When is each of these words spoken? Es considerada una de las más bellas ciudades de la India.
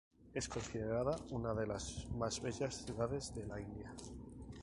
Es 0.39 0.47
considerada 0.49 1.15
una 1.29 1.53
de 1.53 1.67
las 1.67 2.07
más 2.15 2.41
bellas 2.41 2.81
ciudades 2.83 3.35
de 3.35 3.45
la 3.45 3.61
India. 3.61 3.93